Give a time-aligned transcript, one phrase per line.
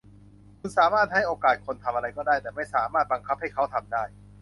[0.59, 4.03] คุณสามารถให้โอกาสคนทำอะไรก็ได้ แต่ไม่สามารถบังคับให้เขาทำได้